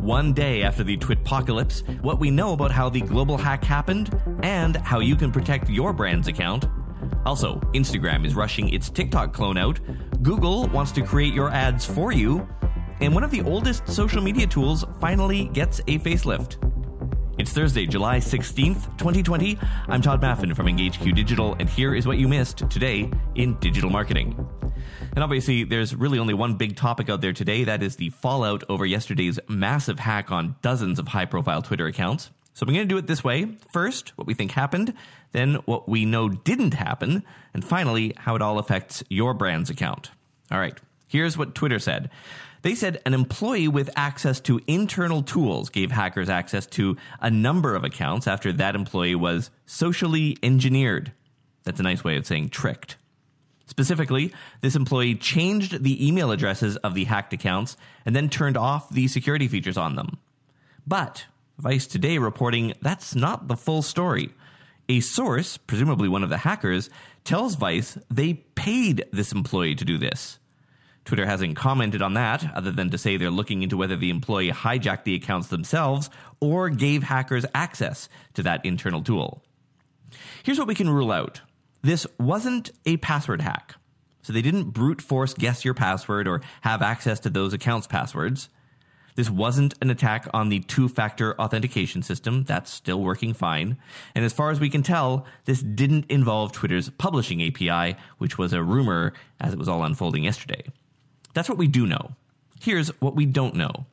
one 0.00 0.32
day 0.32 0.62
after 0.62 0.82
the 0.82 0.96
Twitpocalypse, 0.96 2.02
what 2.02 2.18
we 2.18 2.30
know 2.30 2.52
about 2.52 2.70
how 2.70 2.88
the 2.88 3.00
global 3.00 3.36
hack 3.36 3.62
happened, 3.62 4.10
and 4.42 4.76
how 4.76 5.00
you 5.00 5.14
can 5.14 5.30
protect 5.30 5.68
your 5.68 5.92
brand's 5.92 6.26
account. 6.26 6.66
Also, 7.26 7.60
Instagram 7.74 8.24
is 8.24 8.34
rushing 8.34 8.70
its 8.70 8.88
TikTok 8.88 9.32
clone 9.32 9.58
out, 9.58 9.78
Google 10.22 10.66
wants 10.68 10.92
to 10.92 11.02
create 11.02 11.34
your 11.34 11.50
ads 11.50 11.84
for 11.84 12.12
you, 12.12 12.46
and 13.00 13.14
one 13.14 13.24
of 13.24 13.30
the 13.30 13.42
oldest 13.42 13.86
social 13.88 14.22
media 14.22 14.46
tools 14.46 14.84
finally 15.00 15.46
gets 15.46 15.80
a 15.80 15.98
facelift. 15.98 16.56
It's 17.38 17.52
Thursday, 17.52 17.86
July 17.86 18.18
16th, 18.18 18.98
2020. 18.98 19.58
I'm 19.88 20.02
Todd 20.02 20.20
Maffin 20.20 20.54
from 20.54 20.66
EngageQ 20.66 21.14
Digital, 21.14 21.56
and 21.58 21.68
here 21.68 21.94
is 21.94 22.06
what 22.06 22.18
you 22.18 22.28
missed 22.28 22.68
today 22.70 23.10
in 23.34 23.58
digital 23.60 23.88
marketing. 23.88 24.46
And 25.14 25.24
obviously, 25.24 25.64
there's 25.64 25.94
really 25.94 26.18
only 26.18 26.34
one 26.34 26.54
big 26.54 26.76
topic 26.76 27.10
out 27.10 27.20
there 27.20 27.32
today 27.32 27.64
that 27.64 27.82
is 27.82 27.96
the 27.96 28.10
fallout 28.10 28.62
over 28.68 28.86
yesterday's 28.86 29.40
massive 29.48 29.98
hack 29.98 30.30
on 30.30 30.56
dozens 30.62 30.98
of 30.98 31.08
high 31.08 31.24
profile 31.24 31.62
Twitter 31.62 31.86
accounts. 31.86 32.30
So 32.54 32.64
I'm 32.66 32.74
going 32.74 32.86
to 32.86 32.94
do 32.94 32.98
it 32.98 33.06
this 33.06 33.24
way. 33.24 33.56
First, 33.72 34.16
what 34.16 34.26
we 34.26 34.34
think 34.34 34.52
happened, 34.52 34.94
then 35.32 35.54
what 35.64 35.88
we 35.88 36.04
know 36.04 36.28
didn't 36.28 36.74
happen, 36.74 37.24
and 37.54 37.64
finally, 37.64 38.12
how 38.16 38.36
it 38.36 38.42
all 38.42 38.58
affects 38.58 39.02
your 39.08 39.34
brand's 39.34 39.70
account. 39.70 40.10
All 40.50 40.58
right, 40.58 40.78
here's 41.08 41.38
what 41.38 41.54
Twitter 41.54 41.78
said. 41.78 42.10
They 42.62 42.74
said 42.74 43.00
an 43.06 43.14
employee 43.14 43.68
with 43.68 43.88
access 43.96 44.38
to 44.40 44.60
internal 44.66 45.22
tools 45.22 45.70
gave 45.70 45.90
hackers 45.90 46.28
access 46.28 46.66
to 46.66 46.96
a 47.20 47.30
number 47.30 47.74
of 47.74 47.84
accounts 47.84 48.26
after 48.26 48.52
that 48.52 48.74
employee 48.74 49.14
was 49.14 49.50
socially 49.64 50.36
engineered. 50.42 51.12
That's 51.64 51.80
a 51.80 51.84
nice 51.84 52.04
way 52.04 52.16
of 52.16 52.26
saying 52.26 52.50
tricked. 52.50 52.96
Specifically, 53.80 54.30
this 54.60 54.76
employee 54.76 55.14
changed 55.14 55.82
the 55.82 56.06
email 56.06 56.32
addresses 56.32 56.76
of 56.76 56.92
the 56.92 57.04
hacked 57.04 57.32
accounts 57.32 57.78
and 58.04 58.14
then 58.14 58.28
turned 58.28 58.58
off 58.58 58.90
the 58.90 59.08
security 59.08 59.48
features 59.48 59.78
on 59.78 59.96
them. 59.96 60.18
But 60.86 61.24
Vice 61.56 61.86
Today 61.86 62.18
reporting 62.18 62.74
that's 62.82 63.14
not 63.14 63.48
the 63.48 63.56
full 63.56 63.80
story. 63.80 64.34
A 64.90 65.00
source, 65.00 65.56
presumably 65.56 66.10
one 66.10 66.22
of 66.22 66.28
the 66.28 66.36
hackers, 66.36 66.90
tells 67.24 67.54
Vice 67.54 67.96
they 68.10 68.34
paid 68.34 69.06
this 69.14 69.32
employee 69.32 69.76
to 69.76 69.84
do 69.86 69.96
this. 69.96 70.38
Twitter 71.06 71.24
hasn't 71.24 71.56
commented 71.56 72.02
on 72.02 72.12
that, 72.12 72.54
other 72.54 72.72
than 72.72 72.90
to 72.90 72.98
say 72.98 73.16
they're 73.16 73.30
looking 73.30 73.62
into 73.62 73.78
whether 73.78 73.96
the 73.96 74.10
employee 74.10 74.52
hijacked 74.52 75.04
the 75.04 75.14
accounts 75.14 75.48
themselves 75.48 76.10
or 76.38 76.68
gave 76.68 77.02
hackers 77.02 77.46
access 77.54 78.10
to 78.34 78.42
that 78.42 78.62
internal 78.62 79.02
tool. 79.02 79.42
Here's 80.42 80.58
what 80.58 80.68
we 80.68 80.74
can 80.74 80.90
rule 80.90 81.12
out 81.12 81.40
this 81.82 82.06
wasn't 82.18 82.70
a 82.84 82.96
password 82.98 83.40
hack. 83.40 83.76
So 84.22 84.32
they 84.32 84.42
didn't 84.42 84.70
brute 84.70 85.00
force 85.00 85.34
guess 85.34 85.64
your 85.64 85.74
password 85.74 86.28
or 86.28 86.42
have 86.60 86.82
access 86.82 87.20
to 87.20 87.30
those 87.30 87.52
accounts' 87.52 87.86
passwords. 87.86 88.48
This 89.16 89.30
wasn't 89.30 89.74
an 89.82 89.90
attack 89.90 90.28
on 90.32 90.48
the 90.48 90.60
two 90.60 90.88
factor 90.88 91.38
authentication 91.40 92.02
system. 92.02 92.44
That's 92.44 92.70
still 92.70 93.02
working 93.02 93.34
fine. 93.34 93.76
And 94.14 94.24
as 94.24 94.32
far 94.32 94.50
as 94.50 94.60
we 94.60 94.70
can 94.70 94.82
tell, 94.82 95.26
this 95.46 95.62
didn't 95.62 96.06
involve 96.08 96.52
Twitter's 96.52 96.90
publishing 96.90 97.42
API, 97.42 97.96
which 98.18 98.38
was 98.38 98.52
a 98.52 98.62
rumor 98.62 99.12
as 99.40 99.52
it 99.52 99.58
was 99.58 99.68
all 99.68 99.84
unfolding 99.84 100.24
yesterday. 100.24 100.62
That's 101.34 101.48
what 101.48 101.58
we 101.58 101.66
do 101.66 101.86
know. 101.86 102.12
Here's 102.60 102.88
what 103.00 103.16
we 103.16 103.26
don't 103.26 103.54
know 103.54 103.86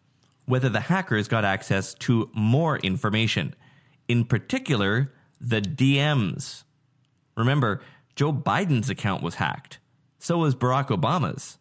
whether 0.45 0.69
the 0.69 0.79
hackers 0.79 1.27
got 1.27 1.43
access 1.43 1.93
to 1.93 2.29
more 2.33 2.77
information, 2.77 3.53
in 4.07 4.23
particular, 4.23 5.11
the 5.41 5.61
DMs. 5.61 6.63
Remember, 7.37 7.81
Joe 8.15 8.33
Biden's 8.33 8.89
account 8.89 9.21
was 9.23 9.35
hacked. 9.35 9.79
So 10.19 10.39
was 10.39 10.55
Barack 10.55 10.87
Obama's. 10.87 11.59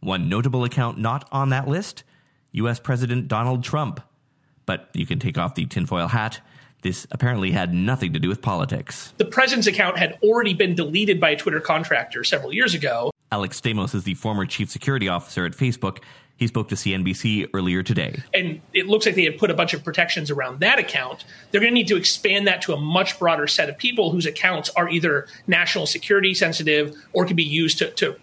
One 0.00 0.28
notable 0.28 0.64
account 0.64 0.98
not 0.98 1.26
on 1.32 1.48
that 1.48 1.66
list 1.66 2.04
US 2.52 2.78
President 2.78 3.26
Donald 3.28 3.64
Trump. 3.64 4.00
But 4.66 4.90
you 4.92 5.06
can 5.06 5.18
take 5.18 5.38
off 5.38 5.54
the 5.54 5.66
tinfoil 5.66 6.08
hat. 6.08 6.40
This 6.82 7.06
apparently 7.10 7.52
had 7.52 7.72
nothing 7.72 8.12
to 8.12 8.18
do 8.18 8.28
with 8.28 8.42
politics. 8.42 9.14
The 9.16 9.24
president's 9.24 9.66
account 9.66 9.98
had 9.98 10.18
already 10.22 10.52
been 10.52 10.74
deleted 10.74 11.18
by 11.20 11.30
a 11.30 11.36
Twitter 11.36 11.60
contractor 11.60 12.22
several 12.24 12.52
years 12.52 12.74
ago. 12.74 13.10
Alex 13.30 13.60
Stamos 13.60 13.94
is 13.94 14.04
the 14.04 14.14
former 14.14 14.44
chief 14.44 14.68
security 14.68 15.08
officer 15.08 15.46
at 15.46 15.52
Facebook. 15.52 16.02
He 16.36 16.46
spoke 16.46 16.68
to 16.70 16.74
CNBC 16.74 17.50
earlier 17.54 17.82
today. 17.82 18.20
And 18.34 18.60
it 18.72 18.86
looks 18.86 19.06
like 19.06 19.14
they 19.14 19.24
had 19.24 19.38
put 19.38 19.50
a 19.50 19.54
bunch 19.54 19.74
of 19.74 19.84
protections 19.84 20.30
around 20.30 20.60
that 20.60 20.78
account. 20.78 21.24
They're 21.50 21.60
going 21.60 21.70
to 21.70 21.74
need 21.74 21.88
to 21.88 21.96
expand 21.96 22.46
that 22.48 22.62
to 22.62 22.72
a 22.72 22.76
much 22.76 23.18
broader 23.18 23.46
set 23.46 23.68
of 23.68 23.78
people 23.78 24.10
whose 24.10 24.26
accounts 24.26 24.68
are 24.70 24.88
either 24.88 25.28
national 25.46 25.86
security 25.86 26.34
sensitive 26.34 26.96
or 27.12 27.24
can 27.26 27.36
be 27.36 27.44
used 27.44 27.78
to, 27.78 27.90
to 27.92 28.16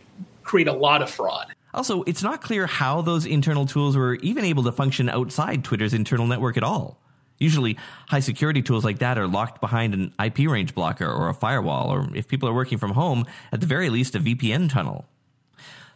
create 0.43 0.67
a 0.67 0.73
lot 0.73 1.01
of 1.01 1.09
fraud. 1.09 1.53
Also, 1.73 2.03
it's 2.03 2.23
not 2.23 2.41
clear 2.41 2.65
how 2.65 3.01
those 3.01 3.25
internal 3.25 3.65
tools 3.65 3.95
were 3.95 4.15
even 4.15 4.43
able 4.43 4.63
to 4.63 4.71
function 4.71 5.07
outside 5.07 5.63
Twitter's 5.63 5.93
internal 5.93 6.25
network 6.25 6.57
at 6.57 6.63
all. 6.63 6.99
Usually, 7.37 7.77
high 8.07 8.19
security 8.19 8.61
tools 8.61 8.83
like 8.83 8.99
that 8.99 9.17
are 9.17 9.27
locked 9.27 9.61
behind 9.61 9.93
an 9.93 10.13
IP 10.23 10.39
range 10.49 10.75
blocker 10.75 11.09
or 11.09 11.29
a 11.29 11.33
firewall, 11.33 11.89
or 11.89 12.09
if 12.13 12.27
people 12.27 12.49
are 12.49 12.53
working 12.53 12.77
from 12.77 12.91
home, 12.91 13.25
at 13.53 13.61
the 13.61 13.67
very 13.67 13.89
least, 13.89 14.15
a 14.15 14.19
VPN 14.19 14.69
tunnel. 14.69 15.05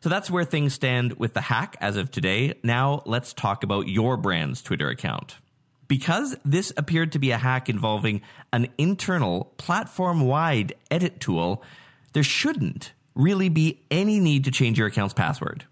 So 0.04 0.10
that's 0.10 0.30
where 0.30 0.44
things 0.44 0.74
stand 0.74 1.14
with 1.14 1.34
the 1.34 1.40
hack 1.40 1.78
as 1.80 1.96
of 1.96 2.12
today. 2.12 2.56
Now 2.62 3.04
let's 3.06 3.32
talk 3.32 3.64
about 3.64 3.88
your 3.88 4.18
brand's 4.18 4.62
Twitter 4.62 4.90
account. 4.90 5.38
Because 5.88 6.36
this 6.44 6.74
appeared 6.76 7.14
to 7.14 7.20
be 7.20 7.32
a 7.32 7.38
hack 7.38 7.70
involving 7.70 8.22
an 8.52 8.68
internal 8.78 9.54
platform 9.56 10.20
wide 10.20 10.74
edit 10.92 11.22
tool, 11.22 11.64
there 12.12 12.22
shouldn't 12.22 12.92
really 13.16 13.48
be 13.48 13.80
any 13.90 14.20
need 14.20 14.44
to 14.44 14.52
change 14.52 14.78
your 14.78 14.88
account's 14.88 15.14
password. 15.14 15.64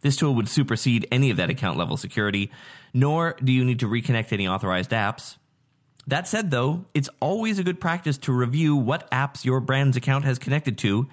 This 0.00 0.16
tool 0.16 0.34
would 0.34 0.48
supersede 0.48 1.06
any 1.12 1.30
of 1.30 1.36
that 1.36 1.50
account 1.50 1.78
level 1.78 1.96
security, 1.96 2.50
nor 2.92 3.36
do 3.40 3.52
you 3.52 3.64
need 3.64 3.78
to 3.78 3.86
reconnect 3.86 4.32
any 4.32 4.48
authorized 4.48 4.90
apps. 4.90 5.36
That 6.08 6.26
said, 6.26 6.50
though, 6.50 6.86
it's 6.92 7.08
always 7.20 7.60
a 7.60 7.64
good 7.64 7.80
practice 7.80 8.18
to 8.18 8.32
review 8.32 8.74
what 8.74 9.08
apps 9.12 9.44
your 9.44 9.60
brand's 9.60 9.96
account 9.96 10.24
has 10.24 10.40
connected 10.40 10.76
to. 10.78 11.06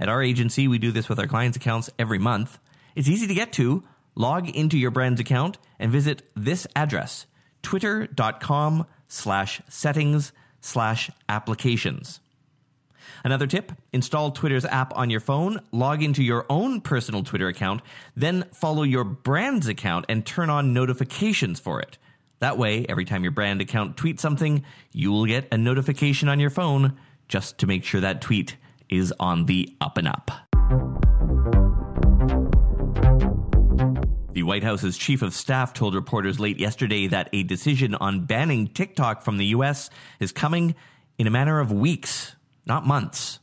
At 0.00 0.08
our 0.08 0.22
agency, 0.22 0.68
we 0.68 0.78
do 0.78 0.92
this 0.92 1.08
with 1.08 1.18
our 1.18 1.26
clients' 1.26 1.56
accounts 1.56 1.90
every 1.98 2.18
month. 2.18 2.58
It's 2.94 3.08
easy 3.08 3.26
to 3.26 3.34
get 3.34 3.52
to. 3.54 3.84
Log 4.14 4.48
into 4.48 4.76
your 4.78 4.90
brand's 4.90 5.20
account 5.20 5.58
and 5.78 5.92
visit 5.92 6.22
this 6.34 6.66
address, 6.74 7.26
twitter.com 7.62 8.86
slash 9.06 9.60
settings 9.68 10.32
slash 10.60 11.10
applications. 11.28 12.20
Another 13.24 13.46
tip 13.46 13.72
install 13.92 14.30
Twitter's 14.30 14.64
app 14.64 14.96
on 14.96 15.10
your 15.10 15.20
phone, 15.20 15.60
log 15.72 16.02
into 16.02 16.22
your 16.22 16.46
own 16.48 16.80
personal 16.80 17.22
Twitter 17.22 17.48
account, 17.48 17.82
then 18.16 18.44
follow 18.52 18.82
your 18.82 19.04
brand's 19.04 19.68
account 19.68 20.06
and 20.08 20.24
turn 20.24 20.50
on 20.50 20.72
notifications 20.72 21.58
for 21.58 21.80
it. 21.80 21.98
That 22.40 22.58
way, 22.58 22.86
every 22.88 23.04
time 23.04 23.24
your 23.24 23.32
brand 23.32 23.60
account 23.60 23.96
tweets 23.96 24.20
something, 24.20 24.64
you 24.92 25.10
will 25.10 25.26
get 25.26 25.48
a 25.50 25.58
notification 25.58 26.28
on 26.28 26.38
your 26.38 26.50
phone 26.50 26.96
just 27.26 27.58
to 27.58 27.66
make 27.66 27.84
sure 27.84 28.00
that 28.00 28.20
tweet 28.20 28.56
is 28.90 29.12
on 29.20 29.46
the 29.46 29.76
up 29.80 29.98
and 29.98 30.08
up. 30.08 30.30
The 34.32 34.42
White 34.44 34.62
House's 34.62 34.96
chief 34.96 35.22
of 35.22 35.34
staff 35.34 35.72
told 35.72 35.94
reporters 35.94 36.38
late 36.38 36.60
yesterday 36.60 37.08
that 37.08 37.28
a 37.32 37.42
decision 37.42 37.94
on 37.94 38.26
banning 38.26 38.68
TikTok 38.68 39.22
from 39.22 39.36
the 39.36 39.46
U.S. 39.46 39.90
is 40.20 40.30
coming 40.30 40.74
in 41.18 41.26
a 41.26 41.30
matter 41.30 41.58
of 41.58 41.72
weeks 41.72 42.36
not 42.68 42.86
months. 42.86 43.40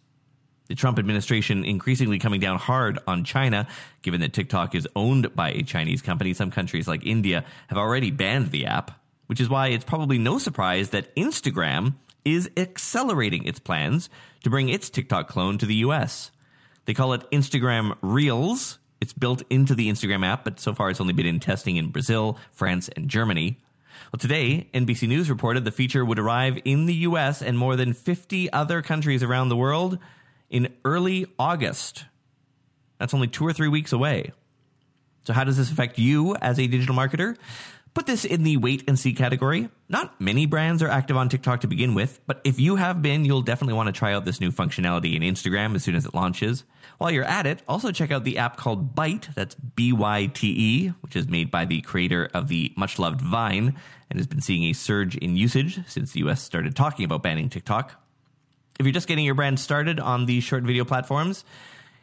The 0.68 0.76
Trump 0.76 0.98
administration 0.98 1.66
increasingly 1.66 2.18
coming 2.18 2.40
down 2.40 2.58
hard 2.58 3.00
on 3.06 3.24
China, 3.24 3.68
given 4.02 4.22
that 4.22 4.34
TikTok 4.34 4.74
is 4.74 4.88
owned 4.96 5.36
by 5.36 5.52
a 5.52 5.64
Chinese 5.64 6.02
company. 6.02 6.34
Some 6.34 6.50
countries 6.50 6.88
like 6.88 7.06
India 7.06 7.44
have 7.68 7.78
already 7.78 8.10
banned 8.10 8.52
the 8.52 8.66
app, 8.66 8.92
which 9.28 9.42
is 9.42 9.50
why 9.50 9.68
it's 9.68 9.84
probably 9.84 10.18
no 10.18 10.40
surprise 10.40 10.92
that 10.92 11.16
Instagram 11.16 11.96
is 12.26 12.50
accelerating 12.58 13.46
its 13.46 13.60
plans 13.60 14.10
to 14.44 14.50
bring 14.50 14.70
its 14.70 14.90
TikTok 14.90 15.28
clone 15.28 15.58
to 15.60 15.66
the 15.66 15.76
US. 15.76 16.32
They 16.86 16.94
call 16.94 17.14
it 17.14 17.30
Instagram 17.32 17.96
Reels. 18.02 18.80
It's 19.00 19.14
built 19.14 19.44
into 19.50 19.76
the 19.76 19.90
Instagram 19.90 20.26
app, 20.26 20.44
but 20.44 20.60
so 20.60 20.74
far 20.74 20.90
it's 20.90 21.02
only 21.02 21.14
been 21.14 21.26
in 21.26 21.40
testing 21.40 21.78
in 21.78 21.90
Brazil, 21.90 22.40
France, 22.52 22.90
and 22.90 23.08
Germany. 23.08 23.60
Well, 24.12 24.20
today, 24.20 24.70
NBC 24.74 25.08
News 25.08 25.30
reported 25.30 25.64
the 25.64 25.72
feature 25.72 26.04
would 26.04 26.20
arrive 26.20 26.60
in 26.66 26.86
the 26.86 26.94
US 26.94 27.42
and 27.42 27.58
more 27.58 27.76
than 27.76 27.94
50 27.94 28.52
other 28.52 28.82
countries 28.82 29.24
around 29.24 29.50
the 29.50 29.56
world 29.56 30.00
in 30.50 30.74
early 30.84 31.28
August. 31.38 32.06
That's 33.00 33.14
only 33.14 33.28
two 33.28 33.46
or 33.46 33.54
three 33.54 33.68
weeks 33.68 33.92
away. 33.92 34.32
So, 35.24 35.34
how 35.34 35.44
does 35.44 35.58
this 35.58 35.72
affect 35.72 35.98
you 35.98 36.36
as 36.36 36.60
a 36.60 36.68
digital 36.68 36.96
marketer? 36.96 37.36
Put 37.96 38.08
this 38.08 38.26
in 38.26 38.44
the 38.44 38.58
wait 38.58 38.84
and 38.90 39.00
see 39.00 39.14
category. 39.14 39.70
Not 39.88 40.20
many 40.20 40.46
brands 40.46 40.84
are 40.84 40.90
active 40.90 41.16
on 41.16 41.30
TikTok 41.30 41.62
to 41.62 41.68
begin 41.68 41.96
with, 41.96 42.20
but 42.28 42.42
if 42.44 42.60
you 42.60 42.76
have 42.76 43.02
been, 43.02 43.24
you'll 43.24 43.42
definitely 43.42 43.74
want 43.74 43.88
to 43.88 43.94
try 43.94 44.14
out 44.14 44.26
this 44.26 44.42
new 44.42 44.52
functionality 44.52 45.16
in 45.16 45.22
Instagram 45.22 45.76
as 45.76 45.86
soon 45.86 45.96
as 45.96 46.06
it 46.06 46.14
launches. 46.14 46.66
While 46.98 47.12
you're 47.12 47.24
at 47.24 47.48
it, 47.48 47.64
also 47.70 47.94
check 47.94 48.12
out 48.12 48.26
the 48.26 48.38
app 48.38 48.58
called 48.58 48.98
Byte, 48.98 49.34
that's 49.34 49.56
B 49.56 49.94
Y 49.94 50.26
T 50.34 50.54
E, 50.58 50.88
which 51.00 51.16
is 51.16 51.30
made 51.30 51.50
by 51.50 51.64
the 51.64 51.80
creator 51.82 52.30
of 52.34 52.50
the 52.50 52.74
much 52.76 53.00
loved 53.00 53.22
Vine 53.22 53.76
and 54.10 54.20
has 54.20 54.28
been 54.28 54.42
seeing 54.42 54.64
a 54.66 54.74
surge 54.74 55.16
in 55.16 55.38
usage 55.38 55.80
since 55.88 56.12
the 56.12 56.20
US 56.26 56.42
started 56.42 56.76
talking 56.76 57.06
about 57.06 57.24
banning 57.24 57.48
TikTok. 57.48 57.94
If 58.78 58.86
you're 58.86 58.92
just 58.92 59.08
getting 59.08 59.24
your 59.24 59.36
brand 59.36 59.58
started 59.58 60.02
on 60.02 60.26
these 60.26 60.44
short 60.44 60.64
video 60.64 60.84
platforms, 60.84 61.46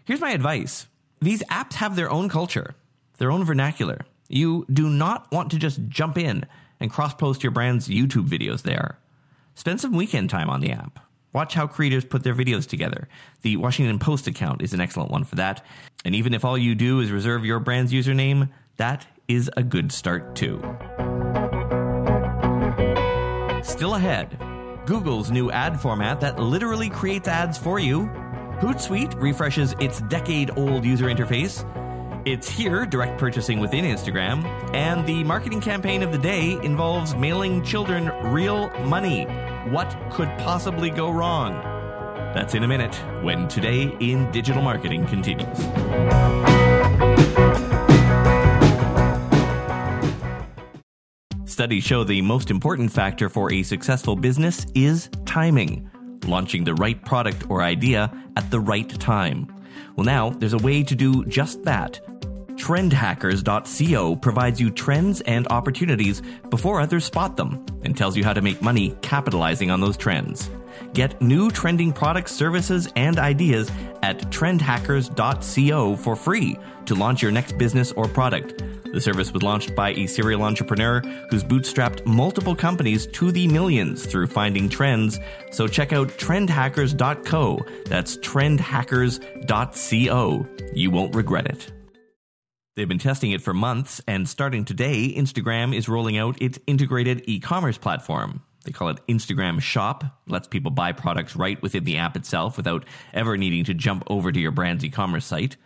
here's 0.07 0.23
my 0.23 0.31
advice. 0.31 0.87
These 1.21 1.43
apps 1.51 1.75
have 1.75 1.97
their 1.97 2.11
own 2.11 2.31
culture, 2.31 2.77
their 3.19 3.31
own 3.31 3.45
vernacular. 3.45 4.07
You 4.33 4.65
do 4.73 4.89
not 4.89 5.31
want 5.31 5.51
to 5.51 5.59
just 5.59 5.87
jump 5.89 6.17
in 6.17 6.47
and 6.81 6.91
cross 6.91 7.13
post 7.13 7.43
your 7.43 7.53
brand's 7.53 7.89
YouTube 7.89 8.29
videos 8.29 8.63
there. 8.63 8.99
Spend 9.55 9.79
some 9.79 9.93
weekend 9.95 10.31
time 10.31 10.49
on 10.49 10.63
the 10.63 10.73
app. 10.73 10.99
Watch 11.35 11.53
how 11.53 11.67
creators 11.67 12.07
put 12.07 12.25
their 12.25 12.35
videos 12.35 12.67
together. 12.67 13.09
The 13.43 13.59
Washington 13.59 13.99
Post 13.99 14.27
account 14.27 14.63
is 14.63 14.73
an 14.73 14.81
excellent 14.81 15.11
one 15.11 15.25
for 15.25 15.35
that. 15.37 15.65
And 16.07 16.15
even 16.15 16.33
if 16.33 16.47
all 16.47 16.57
you 16.57 16.75
do 16.75 17.01
is 17.01 17.11
reserve 17.11 17.45
your 17.45 17.59
brand's 17.59 17.93
username, 17.93 18.49
that 18.79 19.07
is 19.29 19.51
a 19.59 19.63
good 19.63 19.93
start 19.93 20.35
too. 20.35 20.57
Still 23.63 23.97
ahead, 23.97 24.39
Google's 24.87 25.31
new 25.31 25.51
ad 25.51 25.79
format 25.79 26.21
that 26.21 26.39
literally 26.39 26.89
creates 26.89 27.29
ads 27.29 27.59
for 27.59 27.79
you. 27.79 28.07
Hootsuite 28.61 29.21
refreshes 29.21 29.75
its 29.79 30.01
decade 30.03 30.57
old 30.57 30.87
user 30.87 31.07
interface. 31.07 31.67
It's 32.25 32.49
here, 32.49 32.87
direct 32.87 33.19
purchasing 33.19 33.59
within 33.59 33.85
Instagram, 33.85 34.45
and 34.73 35.05
the 35.05 35.25
marketing 35.25 35.61
campaign 35.61 36.05
of 36.05 36.13
the 36.13 36.19
day 36.19 36.53
involves 36.63 37.17
mailing 37.17 37.65
children 37.65 38.13
real 38.33 38.71
money. 38.85 39.25
What 39.71 39.97
could 40.13 40.29
possibly 40.39 40.89
go 40.89 41.11
wrong? 41.11 41.55
That's 42.33 42.55
in 42.55 42.63
a 42.63 42.69
minute 42.69 42.95
when 43.23 43.49
Today 43.49 43.93
in 43.99 44.31
Digital 44.31 44.63
Marketing 44.63 45.05
continues. 45.05 45.59
Studies 51.45 51.83
show 51.83 52.05
the 52.05 52.23
most 52.23 52.53
important 52.53 52.93
factor 52.93 53.29
for 53.29 53.53
a 53.53 53.65
successful 53.65 54.15
business 54.15 54.65
is 54.77 55.11
timing, 55.27 55.91
launching 56.27 56.63
the 56.63 56.75
right 56.75 57.05
product 57.05 57.51
or 57.51 57.63
idea 57.63 58.13
at 58.37 58.49
the 58.53 58.61
right 58.61 58.89
time. 59.01 59.53
Well, 59.97 60.05
now 60.05 60.31
there's 60.31 60.53
a 60.53 60.59
way 60.59 60.85
to 60.85 60.95
do 60.95 61.25
just 61.25 61.65
that. 61.65 61.99
Trendhackers.co 62.63 64.17
provides 64.17 64.61
you 64.61 64.71
trends 64.71 65.21
and 65.23 65.49
opportunities 65.49 66.23
before 66.49 66.81
others 66.81 67.05
spot 67.05 67.37
them 67.37 67.67
and 67.83 67.97
tells 67.97 68.17
you 68.17 68.23
how 68.23 68.33
to 68.33 68.41
make 68.41 68.63
money 68.63 68.97
capitalizing 69.03 69.73
on 69.73 69.81
those 69.81 69.97
trends. 69.97 70.49
Get 70.93 71.21
new 71.21 71.51
trending 71.51 71.93
products, 71.93 72.31
services, 72.31 72.89
and 72.95 73.19
ideas 73.19 73.69
at 74.05 74.21
trendhackers.co 74.31 75.97
for 75.97 76.15
free 76.15 76.57
to 76.87 76.95
launch 76.95 77.21
your 77.21 77.33
next 77.33 77.59
business 77.59 77.91
or 77.91 78.07
product. 78.07 78.63
The 78.93 79.01
service 79.01 79.33
was 79.33 79.43
launched 79.43 79.75
by 79.75 79.91
a 79.95 80.07
serial 80.07 80.45
entrepreneur 80.45 81.01
who's 81.31 81.43
bootstrapped 81.43 82.07
multiple 82.07 82.55
companies 82.55 83.09
to 83.09 83.33
the 83.33 83.49
millions 83.49 84.07
through 84.07 84.29
finding 84.29 84.69
trends. 84.69 85.19
So 85.51 85.67
check 85.67 85.93
out 85.93 86.11
trendhackers.co. 86.11 87.67
That's 87.87 88.19
trendhackers.co. 88.19 90.47
You 90.75 90.91
won't 90.93 91.17
regret 91.17 91.47
it. 91.47 91.73
They've 92.75 92.89
been 92.89 92.99
testing 92.99 93.33
it 93.33 93.43
for 93.43 93.53
months, 93.53 94.01
and 94.09 94.27
starting 94.27 94.65
today, 94.65 95.13
Instagram 95.15 95.77
is 95.77 95.91
rolling 95.91 96.17
out 96.17 96.41
its 96.41 96.59
integrated 96.67 97.23
e 97.27 97.39
commerce 97.39 97.77
platform. 97.77 98.41
They 98.65 98.73
call 98.73 98.89
it 98.89 99.07
Instagram 99.07 99.61
Shop. 99.61 100.03
It 100.05 100.33
lets 100.33 100.49
people 100.49 100.71
buy 100.71 100.93
products 100.93 101.37
right 101.37 101.61
within 101.61 101.85
the 101.85 101.99
app 101.99 102.17
itself 102.17 102.57
without 102.57 102.87
ever 103.13 103.37
needing 103.37 103.65
to 103.65 103.75
jump 103.75 104.05
over 104.07 104.33
to 104.33 104.41
your 104.41 104.53
brand's 104.53 104.87
e 104.87 104.89
commerce 104.89 105.27
site. 105.27 105.59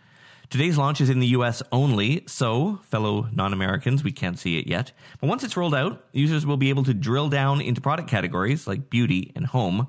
Today's 0.49 0.77
launch 0.77 0.99
is 0.99 1.09
in 1.09 1.21
the 1.21 1.27
US 1.27 1.63
only, 1.71 2.25
so, 2.27 2.81
fellow 2.83 3.29
non 3.31 3.53
Americans, 3.53 4.03
we 4.03 4.11
can't 4.11 4.37
see 4.37 4.57
it 4.57 4.67
yet. 4.67 4.91
But 5.21 5.27
once 5.27 5.45
it's 5.45 5.55
rolled 5.55 5.75
out, 5.75 6.03
users 6.11 6.45
will 6.45 6.57
be 6.57 6.69
able 6.69 6.83
to 6.83 6.93
drill 6.93 7.29
down 7.29 7.61
into 7.61 7.79
product 7.79 8.09
categories 8.09 8.67
like 8.67 8.89
beauty 8.89 9.31
and 9.33 9.45
home. 9.45 9.87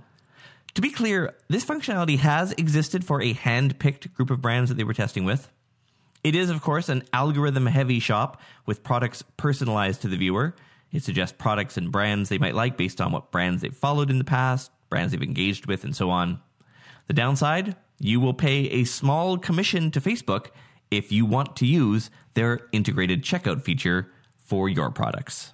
To 0.74 0.80
be 0.80 0.90
clear, 0.90 1.34
this 1.48 1.64
functionality 1.64 2.18
has 2.18 2.52
existed 2.52 3.04
for 3.04 3.20
a 3.20 3.32
hand 3.32 3.80
picked 3.80 4.14
group 4.14 4.30
of 4.30 4.40
brands 4.40 4.68
that 4.68 4.76
they 4.76 4.84
were 4.84 4.94
testing 4.94 5.24
with. 5.24 5.50
It 6.24 6.34
is, 6.34 6.50
of 6.50 6.62
course, 6.62 6.88
an 6.88 7.04
algorithm 7.12 7.66
heavy 7.66 8.00
shop 8.00 8.40
with 8.66 8.82
products 8.82 9.22
personalized 9.36 10.02
to 10.02 10.08
the 10.08 10.16
viewer. 10.16 10.54
It 10.90 11.02
suggests 11.02 11.36
products 11.38 11.76
and 11.76 11.92
brands 11.92 12.28
they 12.28 12.38
might 12.38 12.54
like 12.54 12.76
based 12.76 13.00
on 13.00 13.12
what 13.12 13.30
brands 13.30 13.62
they've 13.62 13.74
followed 13.74 14.10
in 14.10 14.18
the 14.18 14.24
past, 14.24 14.70
brands 14.90 15.12
they've 15.12 15.22
engaged 15.22 15.66
with, 15.66 15.84
and 15.84 15.94
so 15.94 16.10
on. 16.10 16.40
The 17.06 17.14
downside? 17.14 17.76
You 18.00 18.20
will 18.20 18.34
pay 18.34 18.68
a 18.70 18.84
small 18.84 19.38
commission 19.38 19.90
to 19.92 20.00
Facebook 20.00 20.48
if 20.90 21.12
you 21.12 21.26
want 21.26 21.56
to 21.56 21.66
use 21.66 22.10
their 22.34 22.60
integrated 22.72 23.22
checkout 23.22 23.62
feature 23.62 24.10
for 24.36 24.68
your 24.68 24.90
products. 24.90 25.52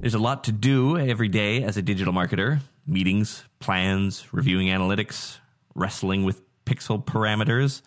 There's 0.00 0.14
a 0.14 0.18
lot 0.18 0.44
to 0.44 0.52
do 0.52 0.96
every 0.96 1.28
day 1.28 1.62
as 1.62 1.76
a 1.76 1.82
digital 1.82 2.12
marketer 2.12 2.60
meetings, 2.86 3.44
plans, 3.58 4.26
reviewing 4.32 4.68
analytics, 4.68 5.38
wrestling 5.74 6.24
with 6.24 6.40
pixel 6.68 7.02
parameters, 7.02 7.82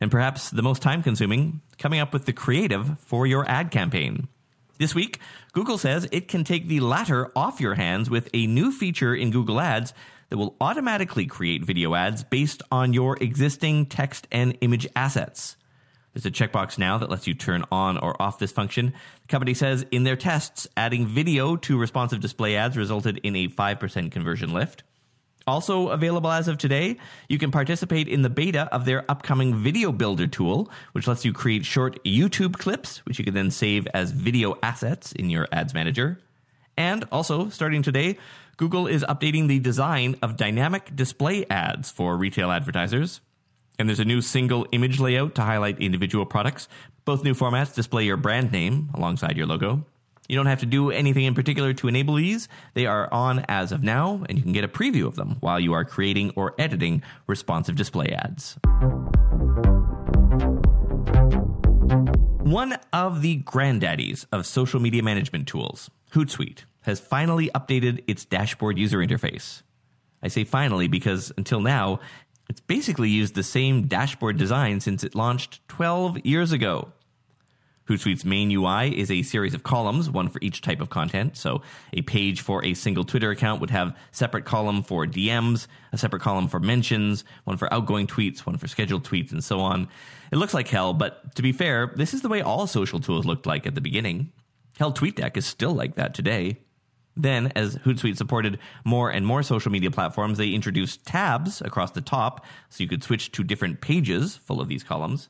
and 0.00 0.10
perhaps 0.10 0.50
the 0.50 0.62
most 0.62 0.80
time 0.82 1.02
consuming, 1.02 1.60
coming 1.78 2.00
up 2.00 2.12
with 2.12 2.24
the 2.24 2.32
creative 2.32 2.98
for 3.00 3.26
your 3.26 3.48
ad 3.48 3.70
campaign. 3.70 4.28
This 4.78 4.94
week, 4.94 5.20
Google 5.52 5.78
says 5.78 6.08
it 6.10 6.26
can 6.26 6.42
take 6.42 6.66
the 6.66 6.80
latter 6.80 7.30
off 7.36 7.60
your 7.60 7.74
hands 7.74 8.10
with 8.10 8.28
a 8.34 8.46
new 8.46 8.72
feature 8.72 9.14
in 9.14 9.30
Google 9.30 9.60
Ads 9.60 9.94
that 10.30 10.38
will 10.38 10.56
automatically 10.60 11.26
create 11.26 11.64
video 11.64 11.94
ads 11.94 12.24
based 12.24 12.62
on 12.72 12.92
your 12.92 13.16
existing 13.22 13.86
text 13.86 14.26
and 14.32 14.58
image 14.62 14.88
assets. 14.96 15.56
There's 16.12 16.26
a 16.26 16.30
checkbox 16.30 16.78
now 16.78 16.98
that 16.98 17.10
lets 17.10 17.26
you 17.26 17.34
turn 17.34 17.64
on 17.70 17.98
or 17.98 18.20
off 18.20 18.38
this 18.38 18.52
function. 18.52 18.94
The 19.22 19.28
company 19.28 19.54
says 19.54 19.84
in 19.90 20.04
their 20.04 20.16
tests, 20.16 20.66
adding 20.76 21.06
video 21.06 21.56
to 21.56 21.78
responsive 21.78 22.20
display 22.20 22.56
ads 22.56 22.76
resulted 22.76 23.18
in 23.18 23.36
a 23.36 23.48
5% 23.48 24.12
conversion 24.12 24.52
lift. 24.52 24.82
Also 25.46 25.88
available 25.88 26.30
as 26.30 26.48
of 26.48 26.56
today, 26.56 26.96
you 27.28 27.38
can 27.38 27.50
participate 27.50 28.08
in 28.08 28.22
the 28.22 28.30
beta 28.30 28.68
of 28.72 28.86
their 28.86 29.04
upcoming 29.10 29.54
Video 29.54 29.92
Builder 29.92 30.26
tool, 30.26 30.70
which 30.92 31.06
lets 31.06 31.24
you 31.24 31.32
create 31.32 31.66
short 31.66 32.02
YouTube 32.02 32.54
clips, 32.54 33.04
which 33.04 33.18
you 33.18 33.24
can 33.24 33.34
then 33.34 33.50
save 33.50 33.86
as 33.88 34.10
video 34.10 34.56
assets 34.62 35.12
in 35.12 35.28
your 35.28 35.46
ads 35.52 35.74
manager. 35.74 36.18
And 36.76 37.04
also, 37.12 37.50
starting 37.50 37.82
today, 37.82 38.18
Google 38.56 38.86
is 38.86 39.04
updating 39.04 39.48
the 39.48 39.58
design 39.58 40.16
of 40.22 40.36
dynamic 40.36 40.94
display 40.96 41.44
ads 41.50 41.90
for 41.90 42.16
retail 42.16 42.50
advertisers. 42.50 43.20
And 43.78 43.88
there's 43.88 44.00
a 44.00 44.04
new 44.04 44.22
single 44.22 44.66
image 44.72 44.98
layout 44.98 45.34
to 45.34 45.42
highlight 45.42 45.80
individual 45.80 46.24
products. 46.24 46.68
Both 47.04 47.22
new 47.22 47.34
formats 47.34 47.74
display 47.74 48.04
your 48.04 48.16
brand 48.16 48.50
name 48.50 48.90
alongside 48.94 49.36
your 49.36 49.46
logo. 49.46 49.84
You 50.28 50.36
don't 50.36 50.46
have 50.46 50.60
to 50.60 50.66
do 50.66 50.90
anything 50.90 51.24
in 51.24 51.34
particular 51.34 51.74
to 51.74 51.88
enable 51.88 52.14
these. 52.14 52.48
They 52.72 52.86
are 52.86 53.12
on 53.12 53.44
as 53.46 53.72
of 53.72 53.82
now, 53.82 54.24
and 54.28 54.38
you 54.38 54.42
can 54.42 54.52
get 54.52 54.64
a 54.64 54.68
preview 54.68 55.06
of 55.06 55.16
them 55.16 55.36
while 55.40 55.60
you 55.60 55.74
are 55.74 55.84
creating 55.84 56.32
or 56.34 56.54
editing 56.58 57.02
responsive 57.26 57.76
display 57.76 58.08
ads. 58.08 58.56
One 62.40 62.78
of 62.92 63.20
the 63.20 63.42
granddaddies 63.42 64.26
of 64.32 64.46
social 64.46 64.80
media 64.80 65.02
management 65.02 65.46
tools, 65.46 65.90
Hootsuite, 66.12 66.64
has 66.82 67.00
finally 67.00 67.50
updated 67.54 68.02
its 68.06 68.24
dashboard 68.24 68.78
user 68.78 68.98
interface. 68.98 69.62
I 70.22 70.28
say 70.28 70.44
finally 70.44 70.88
because 70.88 71.32
until 71.36 71.60
now, 71.60 72.00
it's 72.48 72.60
basically 72.60 73.10
used 73.10 73.34
the 73.34 73.42
same 73.42 73.86
dashboard 73.86 74.38
design 74.38 74.80
since 74.80 75.04
it 75.04 75.14
launched 75.14 75.66
12 75.68 76.24
years 76.24 76.52
ago. 76.52 76.92
Hootsuite's 77.88 78.24
main 78.24 78.50
UI 78.50 78.98
is 78.98 79.10
a 79.10 79.22
series 79.22 79.52
of 79.52 79.62
columns, 79.62 80.08
one 80.08 80.28
for 80.28 80.38
each 80.40 80.62
type 80.62 80.80
of 80.80 80.88
content. 80.88 81.36
So 81.36 81.60
a 81.92 82.00
page 82.02 82.40
for 82.40 82.64
a 82.64 82.72
single 82.72 83.04
Twitter 83.04 83.30
account 83.30 83.60
would 83.60 83.70
have 83.70 83.94
separate 84.10 84.46
column 84.46 84.82
for 84.82 85.06
DMs, 85.06 85.66
a 85.92 85.98
separate 85.98 86.22
column 86.22 86.48
for 86.48 86.60
mentions, 86.60 87.24
one 87.44 87.58
for 87.58 87.72
outgoing 87.72 88.06
tweets, 88.06 88.40
one 88.40 88.56
for 88.56 88.68
scheduled 88.68 89.04
tweets, 89.04 89.32
and 89.32 89.44
so 89.44 89.60
on. 89.60 89.88
It 90.32 90.36
looks 90.36 90.54
like 90.54 90.68
hell, 90.68 90.94
but 90.94 91.34
to 91.34 91.42
be 91.42 91.52
fair, 91.52 91.92
this 91.94 92.14
is 92.14 92.22
the 92.22 92.28
way 92.30 92.40
all 92.40 92.66
social 92.66 93.00
tools 93.00 93.26
looked 93.26 93.46
like 93.46 93.66
at 93.66 93.74
the 93.74 93.82
beginning. 93.82 94.32
Hell, 94.78 94.92
TweetDeck 94.92 95.36
is 95.36 95.46
still 95.46 95.74
like 95.74 95.96
that 95.96 96.14
today. 96.14 96.58
Then, 97.16 97.52
as 97.54 97.76
Hootsuite 97.76 98.16
supported 98.16 98.58
more 98.84 99.10
and 99.10 99.24
more 99.24 99.42
social 99.42 99.70
media 99.70 99.90
platforms, 99.90 100.38
they 100.38 100.48
introduced 100.48 101.06
tabs 101.06 101.60
across 101.60 101.92
the 101.92 102.00
top 102.00 102.44
so 102.70 102.82
you 102.82 102.88
could 102.88 103.04
switch 103.04 103.30
to 103.32 103.44
different 103.44 103.80
pages 103.80 104.36
full 104.36 104.60
of 104.60 104.68
these 104.68 104.82
columns. 104.82 105.28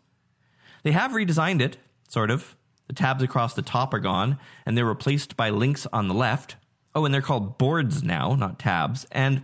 They 0.83 0.93
have 0.93 1.11
redesigned 1.11 1.61
it 1.61 1.79
sort 2.09 2.31
of. 2.31 2.57
The 2.87 2.93
tabs 2.95 3.23
across 3.23 3.55
the 3.55 3.63
top 3.63 3.95
are 3.95 4.01
gone, 4.01 4.39
and 4.67 4.77
they're 4.77 4.85
replaced 4.85 5.37
by 5.37 5.51
links 5.51 5.87
on 5.93 6.09
the 6.09 6.15
left. 6.15 6.57
Oh, 6.95 7.05
and 7.05 7.15
they're 7.15 7.23
called 7.23 7.59
boards 7.59 8.03
now, 8.03 8.35
not 8.35 8.59
tabs. 8.59 9.07
And 9.11 9.43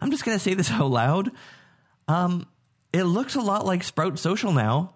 I'm 0.00 0.10
just 0.10 0.24
going 0.24 0.36
to 0.36 0.42
say 0.42 0.54
this 0.54 0.70
out 0.70 0.90
loud. 0.90 1.30
Um, 2.08 2.46
it 2.92 3.04
looks 3.04 3.36
a 3.36 3.40
lot 3.40 3.64
like 3.64 3.84
Sprout 3.84 4.18
Social 4.18 4.52
now, 4.52 4.94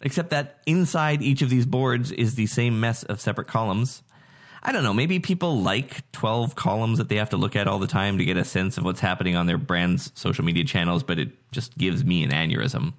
except 0.00 0.30
that 0.30 0.60
inside 0.66 1.22
each 1.22 1.42
of 1.42 1.50
these 1.50 1.66
boards 1.66 2.10
is 2.10 2.34
the 2.34 2.46
same 2.46 2.80
mess 2.80 3.02
of 3.04 3.20
separate 3.20 3.46
columns. 3.46 4.02
I 4.62 4.72
don't 4.72 4.82
know, 4.82 4.92
maybe 4.92 5.20
people 5.20 5.62
like 5.62 6.10
12 6.12 6.54
columns 6.54 6.98
that 6.98 7.08
they 7.08 7.16
have 7.16 7.30
to 7.30 7.38
look 7.38 7.56
at 7.56 7.66
all 7.66 7.78
the 7.78 7.86
time 7.86 8.18
to 8.18 8.24
get 8.24 8.36
a 8.36 8.44
sense 8.44 8.76
of 8.76 8.84
what's 8.84 9.00
happening 9.00 9.34
on 9.34 9.46
their 9.46 9.56
brand's 9.56 10.12
social 10.14 10.44
media 10.44 10.64
channels, 10.64 11.02
but 11.02 11.18
it 11.18 11.30
just 11.50 11.78
gives 11.78 12.04
me 12.04 12.24
an 12.24 12.30
aneurysm. 12.30 12.92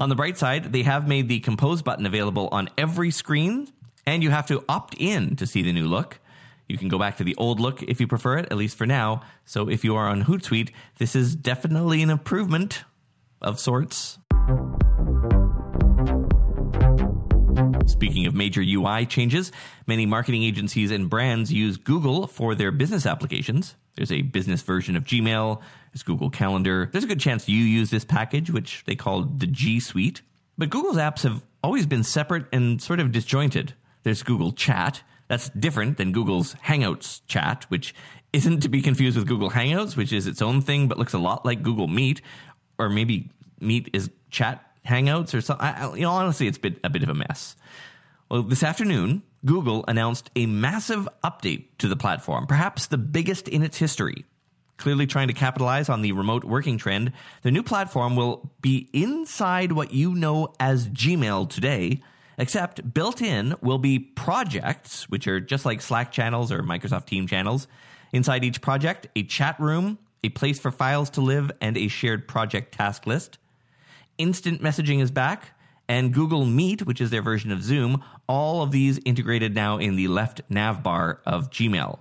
On 0.00 0.08
the 0.08 0.14
bright 0.14 0.38
side, 0.38 0.72
they 0.72 0.82
have 0.82 1.06
made 1.06 1.28
the 1.28 1.40
compose 1.40 1.82
button 1.82 2.06
available 2.06 2.48
on 2.52 2.70
every 2.78 3.10
screen, 3.10 3.68
and 4.06 4.22
you 4.22 4.30
have 4.30 4.46
to 4.46 4.64
opt 4.66 4.94
in 4.98 5.36
to 5.36 5.46
see 5.46 5.60
the 5.60 5.74
new 5.74 5.86
look. 5.86 6.18
You 6.68 6.78
can 6.78 6.88
go 6.88 6.98
back 6.98 7.18
to 7.18 7.24
the 7.24 7.36
old 7.36 7.60
look 7.60 7.82
if 7.82 8.00
you 8.00 8.06
prefer 8.06 8.38
it, 8.38 8.46
at 8.50 8.56
least 8.56 8.78
for 8.78 8.86
now. 8.86 9.20
So 9.44 9.68
if 9.68 9.84
you 9.84 9.96
are 9.96 10.08
on 10.08 10.24
Hootsuite, 10.24 10.44
'Suite, 10.44 10.70
this 10.96 11.12
this 11.12 11.16
is 11.16 11.36
definitely 11.36 12.00
an 12.00 12.08
improvement 12.08 12.84
of 13.42 13.60
sorts. 13.60 14.18
Speaking 17.84 18.24
of 18.24 18.34
major 18.34 18.62
UI 18.62 19.04
changes, 19.04 19.52
many 19.86 20.06
marketing 20.06 20.44
agencies 20.44 20.90
and 20.90 21.10
brands 21.10 21.52
use 21.52 21.76
Google 21.76 22.26
for 22.26 22.54
their 22.54 22.70
business 22.70 23.04
applications. 23.04 23.74
There's 23.96 24.12
a 24.12 24.22
business 24.22 24.62
version 24.62 24.96
of 24.96 25.04
Gmail, 25.04 25.60
there's 25.92 26.02
Google 26.02 26.30
Calendar. 26.30 26.88
There's 26.92 27.04
a 27.04 27.08
good 27.08 27.20
chance 27.20 27.48
you 27.48 27.58
use 27.58 27.90
this 27.90 28.04
package, 28.04 28.50
which 28.50 28.84
they 28.86 28.94
call 28.94 29.22
the 29.22 29.46
G 29.46 29.80
Suite. 29.80 30.22
But 30.56 30.70
Google's 30.70 30.96
apps 30.96 31.22
have 31.22 31.42
always 31.62 31.86
been 31.86 32.04
separate 32.04 32.46
and 32.52 32.80
sort 32.80 33.00
of 33.00 33.12
disjointed. 33.12 33.74
There's 34.02 34.22
Google 34.22 34.52
Chat. 34.52 35.02
That's 35.28 35.48
different 35.50 35.96
than 35.96 36.12
Google's 36.12 36.54
Hangouts 36.54 37.20
chat, 37.26 37.64
which 37.68 37.94
isn't 38.32 38.60
to 38.60 38.68
be 38.68 38.82
confused 38.82 39.16
with 39.16 39.26
Google 39.26 39.50
Hangouts, 39.50 39.96
which 39.96 40.12
is 40.12 40.26
its 40.26 40.42
own 40.42 40.60
thing 40.60 40.88
but 40.88 40.98
looks 40.98 41.12
a 41.12 41.18
lot 41.18 41.44
like 41.44 41.62
Google 41.62 41.88
Meet, 41.88 42.20
or 42.78 42.88
maybe 42.88 43.30
Meet 43.60 43.90
is 43.92 44.10
chat 44.30 44.64
Hangouts 44.86 45.34
or 45.34 45.40
something. 45.40 45.96
You 45.96 46.02
know, 46.02 46.10
honestly, 46.10 46.46
it's 46.46 46.58
been 46.58 46.78
a 46.82 46.90
bit 46.90 47.02
of 47.02 47.08
a 47.08 47.14
mess. 47.14 47.56
Well, 48.30 48.42
this 48.42 48.62
afternoon, 48.62 49.22
Google 49.44 49.84
announced 49.88 50.30
a 50.36 50.46
massive 50.46 51.08
update 51.24 51.64
to 51.78 51.88
the 51.88 51.96
platform, 51.96 52.46
perhaps 52.46 52.86
the 52.86 52.98
biggest 52.98 53.48
in 53.48 53.62
its 53.62 53.78
history. 53.78 54.24
Clearly 54.76 55.06
trying 55.06 55.28
to 55.28 55.34
capitalize 55.34 55.88
on 55.88 56.02
the 56.02 56.12
remote 56.12 56.44
working 56.44 56.78
trend, 56.78 57.12
the 57.42 57.50
new 57.50 57.62
platform 57.62 58.16
will 58.16 58.50
be 58.60 58.88
inside 58.92 59.72
what 59.72 59.92
you 59.92 60.14
know 60.14 60.52
as 60.58 60.88
Gmail 60.88 61.48
today, 61.48 62.02
except 62.38 62.92
built 62.94 63.20
in 63.20 63.54
will 63.60 63.78
be 63.78 63.98
projects, 63.98 65.08
which 65.08 65.26
are 65.26 65.40
just 65.40 65.64
like 65.64 65.82
Slack 65.82 66.12
channels 66.12 66.50
or 66.50 66.62
Microsoft 66.62 67.06
Team 67.06 67.26
channels. 67.26 67.66
Inside 68.12 68.44
each 68.44 68.60
project, 68.60 69.06
a 69.14 69.22
chat 69.22 69.58
room, 69.60 69.98
a 70.24 70.30
place 70.30 70.58
for 70.58 70.70
files 70.70 71.10
to 71.10 71.20
live, 71.20 71.50
and 71.60 71.76
a 71.76 71.88
shared 71.88 72.26
project 72.26 72.72
task 72.72 73.06
list. 73.06 73.38
Instant 74.18 74.62
messaging 74.62 75.00
is 75.00 75.10
back 75.10 75.54
and 75.90 76.14
Google 76.14 76.46
Meet, 76.46 76.86
which 76.86 77.00
is 77.00 77.10
their 77.10 77.20
version 77.20 77.50
of 77.50 77.64
Zoom, 77.64 78.00
all 78.28 78.62
of 78.62 78.70
these 78.70 79.00
integrated 79.04 79.56
now 79.56 79.78
in 79.78 79.96
the 79.96 80.06
left 80.06 80.40
nav 80.48 80.84
bar 80.84 81.20
of 81.26 81.50
Gmail. 81.50 81.98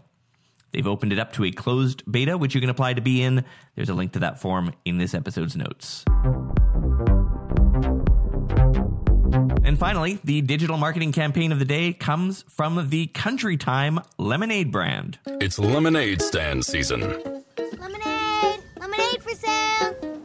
They've 0.71 0.85
opened 0.85 1.11
it 1.11 1.17
up 1.17 1.33
to 1.33 1.45
a 1.45 1.51
closed 1.51 2.03
beta, 2.09 2.37
which 2.37 2.53
you 2.53 2.61
can 2.61 2.69
apply 2.69 2.93
to 2.93 3.01
be 3.01 3.23
in. 3.23 3.43
There's 3.75 3.89
a 3.89 3.95
link 3.95 4.11
to 4.11 4.19
that 4.19 4.39
form 4.39 4.73
in 4.85 4.99
this 4.99 5.15
episode's 5.15 5.55
notes. 5.55 6.05
And 9.63 9.79
finally, 9.79 10.19
the 10.23 10.41
digital 10.41 10.77
marketing 10.77 11.11
campaign 11.11 11.51
of 11.51 11.57
the 11.57 11.65
day 11.65 11.91
comes 11.93 12.43
from 12.47 12.89
the 12.91 13.07
Country 13.07 13.57
Time 13.57 13.99
Lemonade 14.19 14.71
brand. 14.71 15.17
It's 15.25 15.57
lemonade 15.57 16.21
stand 16.21 16.63
season. 16.63 17.01
Lemonade! 17.79 17.98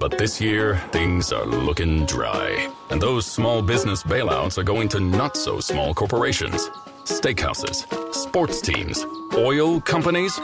But 0.04 0.18
this 0.18 0.38
year, 0.38 0.76
things 0.92 1.32
are 1.32 1.46
looking 1.46 2.04
dry. 2.04 2.70
And 2.90 3.00
those 3.00 3.24
small 3.24 3.62
business 3.62 4.02
bailouts 4.02 4.58
are 4.58 4.62
going 4.62 4.86
to 4.90 5.00
not 5.00 5.34
so 5.34 5.60
small 5.60 5.94
corporations, 5.94 6.68
steakhouses, 7.04 7.86
sports 8.14 8.60
teams, 8.60 9.06
oil 9.32 9.80
companies. 9.80 10.38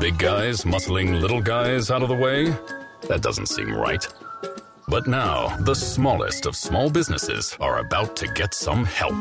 Big 0.00 0.18
guys 0.18 0.64
muscling 0.64 1.18
little 1.18 1.40
guys 1.40 1.90
out 1.90 2.02
of 2.02 2.10
the 2.10 2.14
way? 2.14 2.54
That 3.08 3.22
doesn't 3.22 3.46
seem 3.46 3.74
right. 3.74 4.06
But 4.86 5.06
now, 5.06 5.56
the 5.60 5.74
smallest 5.74 6.44
of 6.44 6.54
small 6.54 6.90
businesses 6.90 7.56
are 7.58 7.78
about 7.78 8.16
to 8.16 8.28
get 8.34 8.52
some 8.52 8.84
help. 8.84 9.18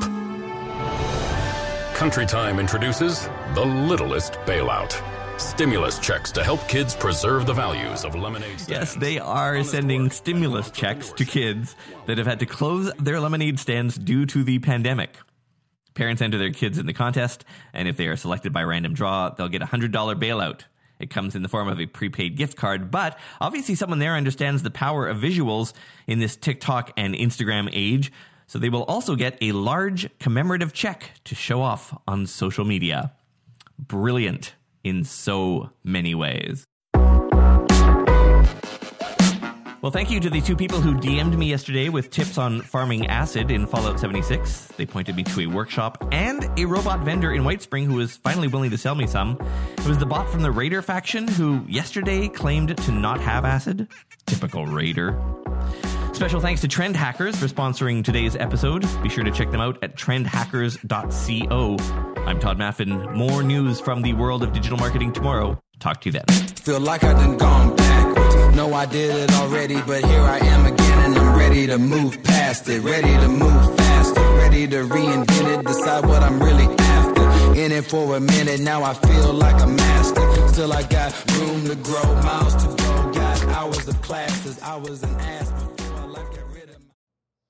Country 1.95 2.25
Time 2.25 2.59
introduces 2.59 3.29
the 3.55 3.63
littlest 3.63 4.33
bailout 4.45 5.01
stimulus 5.39 5.97
checks 5.99 6.31
to 6.33 6.43
help 6.43 6.67
kids 6.67 6.95
preserve 6.95 7.45
the 7.45 7.53
values 7.53 8.03
of 8.03 8.13
lemonade 8.13 8.59
stands. 8.59 8.69
Yes, 8.69 8.95
they 8.95 9.19
are 9.19 9.63
sending 9.63 10.11
stimulus 10.11 10.69
checks 10.69 11.11
to 11.13 11.25
kids 11.25 11.75
that 12.05 12.17
have 12.17 12.27
had 12.27 12.39
to 12.39 12.45
close 12.45 12.91
their 12.99 13.19
lemonade 13.19 13.59
stands 13.59 13.97
due 13.97 14.25
to 14.25 14.43
the 14.43 14.59
pandemic. 14.59 15.15
Parents 15.93 16.21
enter 16.21 16.37
their 16.37 16.51
kids 16.51 16.77
in 16.77 16.85
the 16.85 16.93
contest, 16.93 17.45
and 17.73 17.87
if 17.87 17.97
they 17.97 18.07
are 18.07 18.15
selected 18.15 18.53
by 18.53 18.63
random 18.63 18.93
draw, 18.93 19.29
they'll 19.29 19.47
get 19.47 19.61
a 19.61 19.65
$100 19.65 19.91
bailout. 19.91 20.61
It 20.99 21.09
comes 21.09 21.35
in 21.35 21.41
the 21.41 21.49
form 21.49 21.69
of 21.69 21.79
a 21.79 21.85
prepaid 21.85 22.35
gift 22.35 22.57
card, 22.57 22.91
but 22.91 23.17
obviously 23.39 23.75
someone 23.75 23.99
there 23.99 24.15
understands 24.15 24.63
the 24.63 24.71
power 24.71 25.07
of 25.07 25.17
visuals 25.17 25.73
in 26.07 26.19
this 26.19 26.35
TikTok 26.35 26.91
and 26.97 27.15
Instagram 27.15 27.69
age, 27.71 28.11
so 28.47 28.59
they 28.59 28.69
will 28.69 28.83
also 28.83 29.15
get 29.15 29.37
a 29.41 29.53
large 29.53 30.09
commemorative 30.19 30.73
check 30.73 31.11
to 31.23 31.35
show 31.35 31.61
off 31.61 31.97
on 32.07 32.27
social 32.27 32.65
media. 32.65 33.13
Brilliant 33.77 34.55
in 34.83 35.03
so 35.03 35.69
many 35.83 36.15
ways. 36.15 36.65
Well, 39.81 39.93
thank 39.93 40.11
you 40.11 40.19
to 40.19 40.29
the 40.29 40.41
two 40.41 40.57
people 40.57 40.81
who 40.81 40.93
DM'd 40.95 41.37
me 41.37 41.45
yesterday 41.45 41.87
with 41.87 42.11
tips 42.11 42.37
on 42.37 42.61
farming 42.61 43.07
acid 43.07 43.49
in 43.49 43.65
Fallout 43.65 43.97
76. 43.97 44.67
They 44.75 44.85
pointed 44.85 45.15
me 45.15 45.23
to 45.23 45.41
a 45.41 45.45
workshop 45.45 46.05
and 46.11 46.49
a 46.59 46.65
robot 46.65 47.05
vendor 47.05 47.31
in 47.31 47.43
Whitespring 47.43 47.85
who 47.85 47.93
was 47.93 48.17
finally 48.17 48.49
willing 48.49 48.71
to 48.71 48.77
sell 48.77 48.93
me 48.93 49.07
some. 49.07 49.37
It 49.77 49.87
was 49.87 49.97
the 49.97 50.05
bot 50.05 50.29
from 50.29 50.41
the 50.41 50.51
Raider 50.51 50.81
faction 50.81 51.29
who 51.29 51.63
yesterday 51.65 52.27
claimed 52.27 52.75
to 52.75 52.91
not 52.91 53.21
have 53.21 53.45
acid. 53.45 53.87
Typical 54.25 54.65
Raider. 54.65 55.17
Special 56.19 56.41
thanks 56.41 56.59
to 56.59 56.67
Trend 56.67 56.97
Hackers 56.97 57.37
for 57.37 57.47
sponsoring 57.47 58.03
today's 58.03 58.35
episode. 58.35 58.85
Be 59.01 59.07
sure 59.07 59.23
to 59.23 59.31
check 59.31 59.51
them 59.51 59.61
out 59.61 59.81
at 59.81 59.95
trendhackers.co. 59.95 61.77
I'm 62.25 62.41
Todd 62.41 62.57
Maffin. 62.57 63.15
More 63.15 63.41
news 63.41 63.79
from 63.79 64.01
the 64.01 64.11
world 64.11 64.43
of 64.43 64.51
digital 64.51 64.77
marketing 64.77 65.13
tomorrow. 65.13 65.57
Talk 65.79 66.01
to 66.01 66.09
you 66.09 66.11
then. 66.11 66.25
Feel 66.57 66.81
like 66.81 67.05
I 67.05 67.13
gone 67.37 67.73
backwards. 67.73 68.53
Know 68.53 68.73
I 68.73 68.85
did 68.85 69.15
it 69.15 69.31
already, 69.35 69.75
but 69.75 70.03
here 70.03 70.19
I 70.19 70.39
am 70.39 70.65
again, 70.65 71.05
and 71.05 71.15
I'm 71.17 71.37
ready 71.37 71.65
to 71.67 71.77
move 71.77 72.21
past 72.21 72.67
it. 72.67 72.81
Ready 72.81 73.13
to 73.13 73.29
move 73.29 73.77
faster. 73.77 74.19
Ready 74.19 74.67
to 74.67 74.83
reinvent 74.83 75.59
it. 75.59 75.65
Decide 75.65 76.05
what 76.05 76.21
I'm 76.21 76.43
really 76.43 76.65
after. 76.65 77.55
In 77.57 77.71
it 77.71 77.85
for 77.85 78.17
a 78.17 78.19
minute, 78.19 78.59
now 78.59 78.83
I 78.83 78.93
feel 78.93 79.31
like 79.31 79.63
a 79.63 79.67
master. 79.67 80.47
Still, 80.49 80.73
I 80.73 80.83
got 80.83 81.13
room 81.37 81.63
to 81.63 81.75
grow, 81.75 82.13
miles 82.15 82.55
to 82.55 82.67
go. 82.67 83.11
Got 83.13 83.41
hours 83.55 83.87
of 83.87 84.01
classes, 84.01 84.59
I 84.61 84.75
was 84.75 85.01
an 85.01 85.15
ass 85.21 85.58